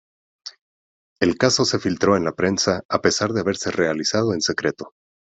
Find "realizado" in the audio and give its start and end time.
3.69-4.33